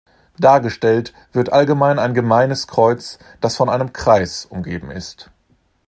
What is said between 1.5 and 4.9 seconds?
allgemein ein gemeines Kreuz, das von einem Kreis umgeben